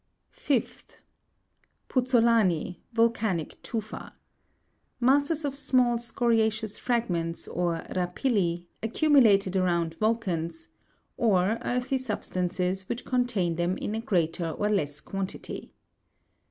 [0.31, 0.83] 43.
[0.83, 0.95] 5th.
[1.87, 4.13] PoKzzolani, volcanic tufa.
[4.99, 10.69] Masses of small scoria' ceous fragments, or rapilli, accumulated around volcans,
[11.17, 15.71] or earthy substances, which contain them in greater or less quantity.